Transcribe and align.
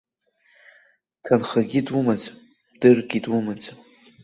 Ҭынхагьы 1.23 1.81
думаӡам, 1.87 2.35
дыргьы 2.79 3.19
думаӡам! 3.23 3.77